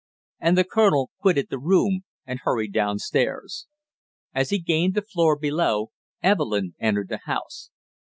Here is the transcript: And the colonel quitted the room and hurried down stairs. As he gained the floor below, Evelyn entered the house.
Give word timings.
And 0.39 0.57
the 0.57 0.63
colonel 0.63 1.11
quitted 1.19 1.51
the 1.51 1.59
room 1.59 2.05
and 2.25 2.39
hurried 2.39 2.73
down 2.73 2.97
stairs. 2.97 3.67
As 4.33 4.49
he 4.49 4.57
gained 4.57 4.95
the 4.95 5.03
floor 5.03 5.37
below, 5.37 5.91
Evelyn 6.23 6.73
entered 6.79 7.09
the 7.09 7.19
house. 7.25 7.69